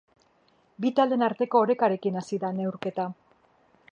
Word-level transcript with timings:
Bi 0.85 0.91
taldeen 0.99 1.25
arteko 1.25 1.61
orekarekin 1.67 2.19
hasi 2.21 2.41
da 2.45 2.53
neurketa. 2.61 3.09